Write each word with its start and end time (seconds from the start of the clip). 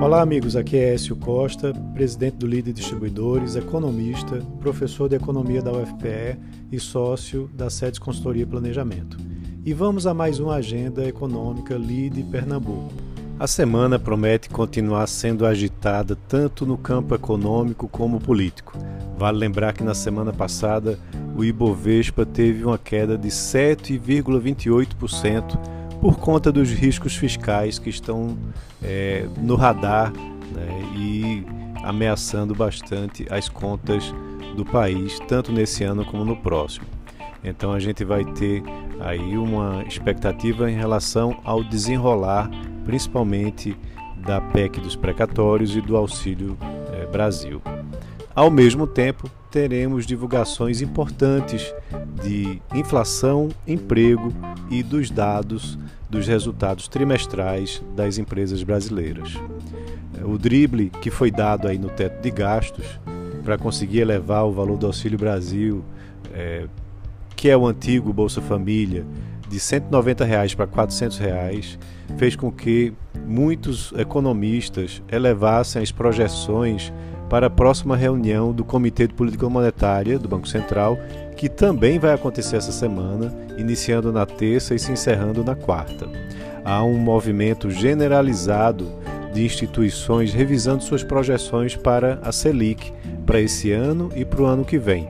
Olá, 0.00 0.22
amigos. 0.22 0.56
Aqui 0.56 0.78
é 0.78 0.94
Écio 0.94 1.14
Costa, 1.14 1.74
presidente 1.92 2.36
do 2.36 2.46
Líder 2.46 2.72
Distribuidores, 2.72 3.54
economista, 3.54 4.38
professor 4.58 5.10
de 5.10 5.16
economia 5.16 5.60
da 5.60 5.72
UFPE 5.72 6.38
e 6.72 6.80
sócio 6.80 7.50
da 7.52 7.68
SEDES 7.68 7.98
Consultoria 7.98 8.44
e 8.44 8.46
Planejamento. 8.46 9.18
E 9.62 9.74
vamos 9.74 10.06
a 10.06 10.14
mais 10.14 10.40
uma 10.40 10.54
agenda 10.54 11.06
econômica 11.06 11.74
Lide 11.74 12.22
Pernambuco. 12.22 12.94
A 13.38 13.46
semana 13.46 13.98
promete 13.98 14.48
continuar 14.48 15.06
sendo 15.06 15.44
agitada 15.44 16.16
tanto 16.16 16.64
no 16.64 16.78
campo 16.78 17.14
econômico 17.14 17.86
como 17.86 18.18
político. 18.18 18.72
Vale 19.18 19.36
lembrar 19.36 19.74
que 19.74 19.84
na 19.84 19.94
semana 19.94 20.32
passada 20.32 20.98
o 21.36 21.44
Ibovespa 21.44 22.24
teve 22.24 22.64
uma 22.64 22.78
queda 22.78 23.18
de 23.18 23.28
7,28% 23.28 25.79
por 26.00 26.18
conta 26.18 26.50
dos 26.50 26.70
riscos 26.70 27.14
fiscais 27.14 27.78
que 27.78 27.90
estão 27.90 28.36
é, 28.82 29.28
no 29.38 29.54
radar 29.54 30.12
né, 30.12 30.82
e 30.96 31.44
ameaçando 31.84 32.54
bastante 32.54 33.26
as 33.30 33.48
contas 33.48 34.14
do 34.56 34.64
país, 34.64 35.18
tanto 35.28 35.52
nesse 35.52 35.84
ano 35.84 36.04
como 36.04 36.24
no 36.24 36.36
próximo. 36.36 36.86
Então 37.44 37.72
a 37.72 37.78
gente 37.78 38.04
vai 38.04 38.24
ter 38.24 38.62
aí 38.98 39.36
uma 39.36 39.84
expectativa 39.86 40.70
em 40.70 40.74
relação 40.74 41.38
ao 41.44 41.62
desenrolar, 41.62 42.50
principalmente 42.84 43.76
da 44.26 44.40
PEC 44.40 44.80
dos 44.80 44.96
precatórios 44.96 45.74
e 45.76 45.80
do 45.80 45.96
Auxílio 45.96 46.56
é, 46.92 47.06
Brasil. 47.06 47.62
Ao 48.34 48.50
mesmo 48.50 48.86
tempo, 48.86 49.30
teremos 49.50 50.06
divulgações 50.06 50.80
importantes 50.80 51.74
de 52.22 52.60
inflação, 52.74 53.48
emprego 53.66 54.32
e 54.70 54.82
dos 54.82 55.10
dados 55.10 55.78
dos 56.08 56.26
resultados 56.26 56.88
trimestrais 56.88 57.82
das 57.94 58.18
empresas 58.18 58.62
brasileiras. 58.62 59.34
O 60.24 60.36
drible 60.36 60.90
que 61.00 61.10
foi 61.10 61.30
dado 61.30 61.68
aí 61.68 61.78
no 61.78 61.88
teto 61.88 62.20
de 62.20 62.30
gastos 62.30 62.84
para 63.44 63.56
conseguir 63.56 64.00
elevar 64.00 64.44
o 64.44 64.52
valor 64.52 64.76
do 64.76 64.86
Auxílio 64.86 65.18
Brasil, 65.18 65.84
é, 66.32 66.66
que 67.36 67.48
é 67.48 67.56
o 67.56 67.66
antigo 67.66 68.12
Bolsa 68.12 68.40
Família, 68.40 69.04
de 69.48 69.58
190 69.58 70.24
reais 70.24 70.54
para 70.54 70.66
400 70.66 71.18
reais, 71.18 71.78
fez 72.18 72.36
com 72.36 72.52
que 72.52 72.92
muitos 73.26 73.92
economistas 73.96 75.02
elevassem 75.10 75.82
as 75.82 75.90
projeções 75.90 76.92
para 77.28 77.46
a 77.46 77.50
próxima 77.50 77.96
reunião 77.96 78.52
do 78.52 78.64
Comitê 78.64 79.06
de 79.06 79.14
Política 79.14 79.48
Monetária 79.48 80.18
do 80.18 80.28
Banco 80.28 80.48
Central, 80.48 80.98
que 81.40 81.48
também 81.48 81.98
vai 81.98 82.12
acontecer 82.12 82.56
essa 82.56 82.70
semana, 82.70 83.32
iniciando 83.56 84.12
na 84.12 84.26
terça 84.26 84.74
e 84.74 84.78
se 84.78 84.92
encerrando 84.92 85.42
na 85.42 85.54
quarta. 85.54 86.06
Há 86.62 86.84
um 86.84 86.98
movimento 86.98 87.70
generalizado 87.70 88.86
de 89.32 89.42
instituições 89.42 90.34
revisando 90.34 90.84
suas 90.84 91.02
projeções 91.02 91.74
para 91.74 92.20
a 92.22 92.30
Selic 92.30 92.92
para 93.24 93.40
esse 93.40 93.72
ano 93.72 94.10
e 94.14 94.22
para 94.22 94.42
o 94.42 94.44
ano 94.44 94.66
que 94.66 94.76
vem. 94.76 95.08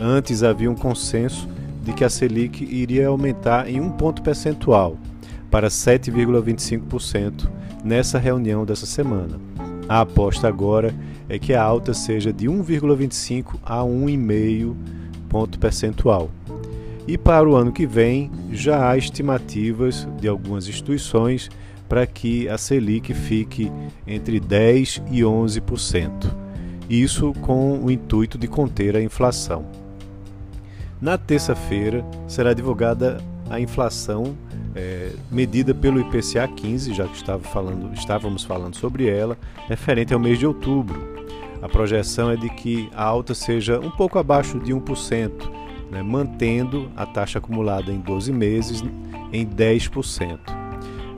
Antes 0.00 0.42
havia 0.42 0.70
um 0.70 0.74
consenso 0.74 1.46
de 1.82 1.92
que 1.92 2.02
a 2.02 2.08
Selic 2.08 2.64
iria 2.64 3.08
aumentar 3.08 3.68
em 3.68 3.78
um 3.78 3.90
ponto 3.90 4.22
percentual 4.22 4.96
para 5.50 5.68
7,25% 5.68 7.46
nessa 7.84 8.18
reunião 8.18 8.64
dessa 8.64 8.86
semana. 8.86 9.38
A 9.86 10.00
aposta 10.00 10.48
agora 10.48 10.94
é 11.28 11.38
que 11.38 11.52
a 11.52 11.62
alta 11.62 11.92
seja 11.92 12.32
de 12.32 12.46
1,25 12.46 13.56
a 13.62 13.80
1,5 13.80 14.74
ponto 15.28 15.58
percentual. 15.58 16.30
E 17.06 17.16
para 17.16 17.48
o 17.48 17.56
ano 17.56 17.72
que 17.72 17.86
vem, 17.86 18.30
já 18.52 18.90
há 18.90 18.96
estimativas 18.96 20.06
de 20.20 20.28
algumas 20.28 20.68
instituições 20.68 21.48
para 21.88 22.06
que 22.06 22.48
a 22.48 22.58
Selic 22.58 23.14
fique 23.14 23.72
entre 24.06 24.38
10 24.38 25.02
e 25.10 25.20
11%. 25.22 26.10
Isso 26.88 27.32
com 27.40 27.78
o 27.78 27.90
intuito 27.90 28.36
de 28.36 28.46
conter 28.46 28.96
a 28.96 29.02
inflação. 29.02 29.64
Na 31.00 31.16
terça-feira 31.16 32.04
será 32.26 32.52
divulgada 32.52 33.18
a 33.48 33.58
inflação 33.58 34.36
é, 34.74 35.12
medida 35.30 35.74
pelo 35.74 36.00
IPCA 36.00 36.46
15, 36.46 36.92
já 36.92 37.06
que 37.06 37.16
estava 37.16 37.42
falando, 37.42 37.92
estávamos 37.94 38.44
falando 38.44 38.76
sobre 38.76 39.08
ela, 39.08 39.36
referente 39.66 40.12
ao 40.12 40.20
mês 40.20 40.38
de 40.38 40.46
outubro. 40.46 41.07
A 41.60 41.68
projeção 41.68 42.30
é 42.30 42.36
de 42.36 42.48
que 42.48 42.88
a 42.94 43.02
alta 43.02 43.34
seja 43.34 43.80
um 43.80 43.90
pouco 43.90 44.18
abaixo 44.18 44.58
de 44.60 44.72
1%, 44.72 45.32
né, 45.90 46.02
mantendo 46.02 46.90
a 46.96 47.04
taxa 47.04 47.38
acumulada 47.38 47.90
em 47.90 47.98
12 48.00 48.32
meses 48.32 48.84
em 49.32 49.46
10%. 49.46 50.38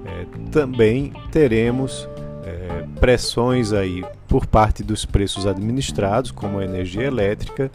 É, 0.04 0.26
também 0.50 1.12
teremos 1.30 2.08
é, 2.44 2.84
pressões 2.98 3.72
aí 3.72 4.04
por 4.26 4.46
parte 4.46 4.82
dos 4.82 5.04
preços 5.04 5.46
administrados, 5.46 6.30
como 6.30 6.58
a 6.58 6.64
energia 6.64 7.04
elétrica, 7.04 7.70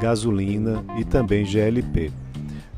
gasolina 0.00 0.84
e 0.96 1.04
também 1.04 1.44
GLP. 1.44 2.10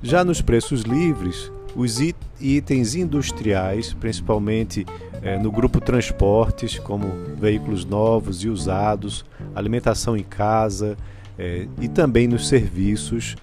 Já 0.02 0.24
nos 0.24 0.40
preços 0.40 0.82
livres, 0.82 1.52
os 1.74 2.00
itens 2.40 2.94
industriais, 2.94 3.94
principalmente 3.94 4.86
é, 5.22 5.38
no 5.38 5.50
grupo 5.50 5.80
transportes, 5.80 6.78
como 6.78 7.06
veículos 7.36 7.84
novos 7.84 8.42
e 8.42 8.48
usados, 8.48 9.24
alimentação 9.54 10.16
em 10.16 10.22
casa 10.22 10.96
é, 11.38 11.66
e 11.80 11.88
também 11.88 12.26
nos 12.26 12.48
serviços, 12.48 13.36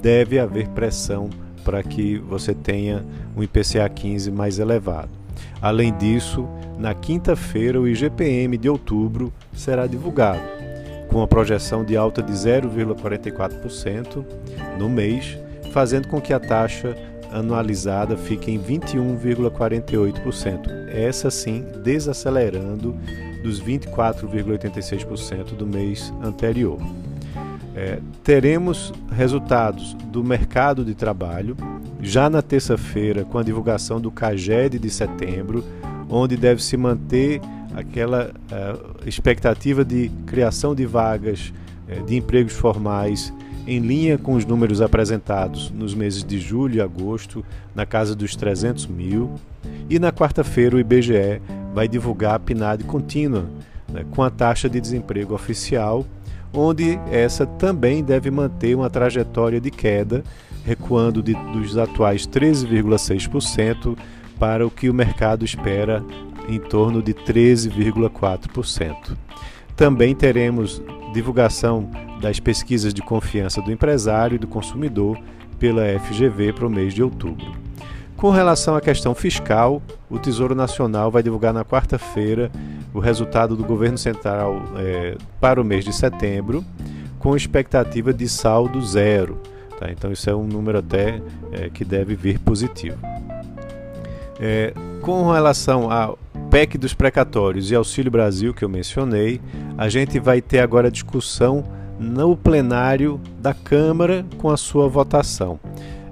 deve 0.00 0.38
haver 0.38 0.68
pressão 0.68 1.28
para 1.64 1.82
que 1.82 2.18
você 2.18 2.54
tenha 2.54 3.04
um 3.36 3.42
IPCA 3.42 3.88
15 3.88 4.30
mais 4.30 4.58
elevado. 4.58 5.10
Além 5.60 5.96
disso, 5.96 6.48
na 6.78 6.94
quinta-feira 6.94 7.80
o 7.80 7.86
IGPM 7.86 8.56
de 8.58 8.68
outubro 8.68 9.32
será 9.52 9.86
divulgado, 9.86 10.42
com 11.08 11.22
a 11.22 11.28
projeção 11.28 11.84
de 11.84 11.96
alta 11.96 12.22
de 12.22 12.32
0,44% 12.32 14.24
no 14.78 14.88
mês, 14.88 15.38
fazendo 15.72 16.08
com 16.08 16.20
que 16.20 16.32
a 16.32 16.40
taxa 16.40 16.96
anualizada 17.32 18.16
fica 18.16 18.50
em 18.50 18.58
21,48%. 18.58 20.88
Essa 20.88 21.30
sim 21.30 21.64
desacelerando 21.82 22.96
dos 23.42 23.60
24,86% 23.60 25.56
do 25.56 25.66
mês 25.66 26.12
anterior. 26.22 26.78
É, 27.74 27.98
teremos 28.22 28.92
resultados 29.10 29.94
do 29.94 30.22
mercado 30.22 30.84
de 30.84 30.94
trabalho 30.94 31.56
já 32.00 32.28
na 32.28 32.42
terça-feira 32.42 33.24
com 33.24 33.38
a 33.38 33.42
divulgação 33.42 33.98
do 34.00 34.10
CAGED 34.10 34.78
de 34.78 34.90
setembro, 34.90 35.64
onde 36.08 36.36
deve 36.36 36.62
se 36.62 36.76
manter 36.76 37.40
aquela 37.74 38.30
uh, 38.30 39.08
expectativa 39.08 39.84
de 39.84 40.10
criação 40.26 40.74
de 40.74 40.84
vagas 40.84 41.52
uh, 41.88 42.04
de 42.04 42.16
empregos 42.16 42.52
formais 42.52 43.32
em 43.66 43.78
linha 43.78 44.18
com 44.18 44.34
os 44.34 44.44
números 44.44 44.80
apresentados 44.80 45.70
nos 45.70 45.94
meses 45.94 46.24
de 46.24 46.38
julho 46.38 46.76
e 46.76 46.80
agosto, 46.80 47.44
na 47.74 47.86
casa 47.86 48.14
dos 48.14 48.36
300 48.36 48.86
mil. 48.86 49.32
E 49.88 49.98
na 49.98 50.12
quarta-feira, 50.12 50.76
o 50.76 50.80
IBGE 50.80 51.40
vai 51.74 51.88
divulgar 51.88 52.34
a 52.34 52.38
PNAD 52.38 52.84
contínua, 52.84 53.46
né, 53.88 54.04
com 54.10 54.22
a 54.22 54.30
taxa 54.30 54.68
de 54.68 54.80
desemprego 54.80 55.34
oficial, 55.34 56.04
onde 56.52 56.98
essa 57.10 57.46
também 57.46 58.02
deve 58.02 58.30
manter 58.30 58.74
uma 58.74 58.90
trajetória 58.90 59.60
de 59.60 59.70
queda, 59.70 60.22
recuando 60.64 61.22
de, 61.22 61.34
dos 61.52 61.78
atuais 61.78 62.26
13,6% 62.26 63.96
para 64.38 64.66
o 64.66 64.70
que 64.70 64.90
o 64.90 64.94
mercado 64.94 65.44
espera 65.44 66.04
em 66.48 66.58
torno 66.58 67.02
de 67.02 67.14
13,4%. 67.14 69.16
Também 69.76 70.14
teremos 70.14 70.82
divulgação 71.12 71.90
das 72.22 72.38
pesquisas 72.38 72.94
de 72.94 73.02
confiança 73.02 73.60
do 73.60 73.72
empresário 73.72 74.36
e 74.36 74.38
do 74.38 74.46
consumidor 74.46 75.18
pela 75.58 75.82
FGV 75.98 76.52
para 76.52 76.66
o 76.66 76.70
mês 76.70 76.94
de 76.94 77.02
outubro. 77.02 77.52
Com 78.16 78.30
relação 78.30 78.76
à 78.76 78.80
questão 78.80 79.14
fiscal, 79.14 79.82
o 80.08 80.16
Tesouro 80.16 80.54
Nacional 80.54 81.10
vai 81.10 81.24
divulgar 81.24 81.52
na 81.52 81.64
quarta-feira 81.64 82.52
o 82.94 83.00
resultado 83.00 83.56
do 83.56 83.64
governo 83.64 83.98
central 83.98 84.62
é, 84.76 85.16
para 85.40 85.60
o 85.60 85.64
mês 85.64 85.84
de 85.84 85.92
setembro, 85.92 86.64
com 87.18 87.36
expectativa 87.36 88.14
de 88.14 88.28
saldo 88.28 88.80
zero. 88.80 89.40
Tá? 89.78 89.90
Então, 89.90 90.12
isso 90.12 90.30
é 90.30 90.34
um 90.34 90.46
número 90.46 90.78
até 90.78 91.20
é, 91.50 91.68
que 91.68 91.84
deve 91.84 92.14
vir 92.14 92.38
positivo. 92.38 92.98
É, 94.38 94.72
com 95.00 95.32
relação 95.32 95.90
ao 95.90 96.16
PEC 96.48 96.78
dos 96.78 96.94
precatórios 96.94 97.70
e 97.70 97.74
Auxílio 97.74 98.10
Brasil, 98.10 98.54
que 98.54 98.64
eu 98.64 98.68
mencionei, 98.68 99.40
a 99.76 99.88
gente 99.88 100.20
vai 100.20 100.40
ter 100.40 100.60
agora 100.60 100.90
discussão 100.90 101.64
no 102.02 102.36
plenário 102.36 103.20
da 103.40 103.54
Câmara 103.54 104.24
com 104.38 104.50
a 104.50 104.56
sua 104.56 104.88
votação. 104.88 105.58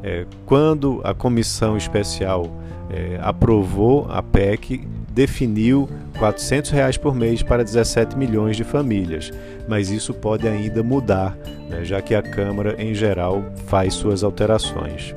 É, 0.03 0.25
quando 0.47 1.01
a 1.05 1.13
comissão 1.13 1.77
especial 1.77 2.47
é, 2.89 3.19
aprovou 3.21 4.07
a 4.09 4.23
PEC, 4.23 4.87
definiu 5.11 5.89
400 6.19 6.71
reais 6.71 6.97
por 6.97 7.15
mês 7.15 7.43
para 7.43 7.65
17 7.65 8.17
milhões 8.17 8.57
de 8.57 8.65
famílias, 8.65 9.31
mas 9.69 9.91
isso 9.91 10.15
pode 10.15 10.47
ainda 10.47 10.83
mudar, 10.83 11.37
né, 11.69 11.85
já 11.85 12.01
que 12.01 12.15
a 12.15 12.23
Câmara, 12.23 12.81
em 12.83 12.95
geral, 12.95 13.45
faz 13.67 13.95
suas 13.95 14.23
alterações. 14.23 15.15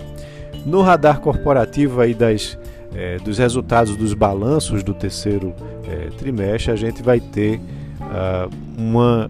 No 0.66 0.82
radar 0.82 1.20
corporativo 1.20 2.02
aí 2.02 2.14
das 2.14 2.58
é, 2.96 3.18
dos 3.18 3.38
resultados 3.38 3.96
dos 3.96 4.14
balanços 4.14 4.84
do 4.84 4.94
terceiro 4.94 5.54
é, 5.88 6.10
trimestre, 6.18 6.72
a 6.72 6.76
gente 6.76 7.02
vai 7.02 7.20
ter 7.20 7.60
uh, 8.02 8.50
uma 8.78 9.28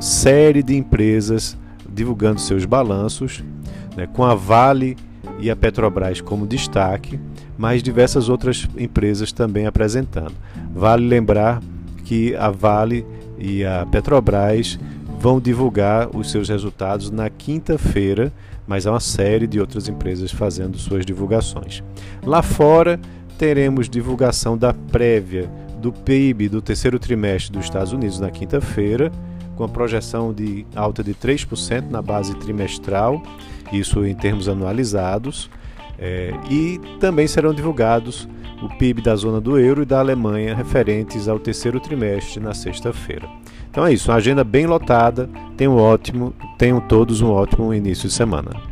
série 0.00 0.62
de 0.62 0.76
empresas 0.76 1.56
divulgando 1.88 2.40
seus 2.40 2.64
balanços, 2.64 3.44
né, 3.96 4.06
com 4.06 4.24
a 4.24 4.34
Vale 4.34 4.96
e 5.38 5.50
a 5.50 5.56
Petrobras 5.56 6.20
como 6.20 6.46
destaque, 6.46 7.20
mas 7.56 7.82
diversas 7.82 8.28
outras 8.28 8.66
empresas 8.76 9.32
também 9.32 9.66
apresentando. 9.66 10.34
Vale 10.74 11.06
lembrar 11.06 11.60
que 12.04 12.34
a 12.36 12.50
Vale 12.50 13.06
e 13.38 13.64
a 13.64 13.86
Petrobras 13.86 14.78
vão 15.18 15.40
divulgar 15.40 16.08
os 16.16 16.30
seus 16.30 16.48
resultados 16.48 17.10
na 17.10 17.30
quinta-feira, 17.30 18.32
mas 18.66 18.86
há 18.86 18.92
uma 18.92 19.00
série 19.00 19.46
de 19.46 19.60
outras 19.60 19.88
empresas 19.88 20.32
fazendo 20.32 20.78
suas 20.78 21.04
divulgações. 21.04 21.82
Lá 22.24 22.42
fora, 22.42 22.98
teremos 23.38 23.88
divulgação 23.88 24.56
da 24.56 24.72
prévia 24.72 25.50
do 25.80 25.92
PIB 25.92 26.48
do 26.48 26.62
terceiro 26.62 26.98
trimestre 26.98 27.52
dos 27.52 27.64
Estados 27.64 27.92
Unidos 27.92 28.20
na 28.20 28.30
quinta-feira, 28.30 29.10
com 29.56 29.64
a 29.64 29.68
projeção 29.68 30.32
de 30.32 30.66
alta 30.74 31.02
de 31.02 31.14
3% 31.14 31.90
na 31.90 32.02
base 32.02 32.34
trimestral, 32.36 33.22
isso 33.72 34.04
em 34.04 34.14
termos 34.14 34.48
anualizados, 34.48 35.50
é, 35.98 36.32
e 36.50 36.80
também 36.98 37.26
serão 37.26 37.54
divulgados 37.54 38.28
o 38.62 38.68
PIB 38.68 39.02
da 39.02 39.16
zona 39.16 39.40
do 39.40 39.58
euro 39.58 39.82
e 39.82 39.86
da 39.86 39.98
Alemanha 39.98 40.54
referentes 40.54 41.28
ao 41.28 41.38
terceiro 41.38 41.80
trimestre 41.80 42.40
na 42.40 42.54
sexta-feira. 42.54 43.28
Então 43.70 43.86
é 43.86 43.92
isso, 43.92 44.10
uma 44.10 44.18
agenda 44.18 44.44
bem 44.44 44.66
lotada. 44.66 45.28
Tenham 45.56 45.76
ótimo, 45.76 46.34
tenham 46.58 46.80
todos 46.80 47.20
um 47.20 47.30
ótimo 47.30 47.72
início 47.72 48.08
de 48.08 48.14
semana. 48.14 48.71